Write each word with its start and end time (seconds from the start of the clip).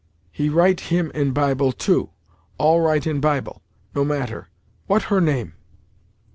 "He 0.31 0.49
write 0.49 0.79
him 0.89 1.11
in 1.13 1.31
bible, 1.31 1.71
too! 1.71 2.09
All 2.57 2.81
write 2.81 3.05
in 3.05 3.19
bible. 3.19 3.61
No 3.93 4.03
matter 4.03 4.49
what 4.87 5.03
her 5.13 5.21
name?" 5.21 5.53